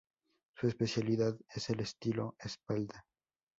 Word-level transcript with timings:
Su 0.55 0.67
especialidad 0.67 1.37
es 1.53 1.69
el 1.69 1.81
estilo 1.81 2.35
espalda. 2.39 3.05